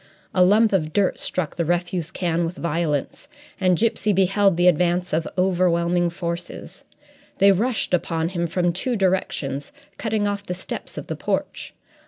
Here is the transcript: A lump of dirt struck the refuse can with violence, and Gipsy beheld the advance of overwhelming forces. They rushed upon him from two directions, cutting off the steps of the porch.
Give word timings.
A 0.33 0.43
lump 0.43 0.73
of 0.73 0.93
dirt 0.93 1.19
struck 1.19 1.57
the 1.57 1.63
refuse 1.63 2.09
can 2.09 2.43
with 2.43 2.57
violence, 2.57 3.27
and 3.59 3.77
Gipsy 3.77 4.13
beheld 4.13 4.57
the 4.57 4.67
advance 4.67 5.13
of 5.13 5.27
overwhelming 5.37 6.09
forces. 6.09 6.83
They 7.37 7.51
rushed 7.51 7.93
upon 7.93 8.29
him 8.29 8.47
from 8.47 8.73
two 8.73 8.95
directions, 8.95 9.71
cutting 9.99 10.27
off 10.27 10.43
the 10.43 10.55
steps 10.55 10.97
of 10.97 11.05
the 11.05 11.15
porch. 11.15 11.75